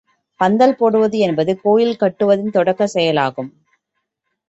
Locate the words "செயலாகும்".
2.93-3.51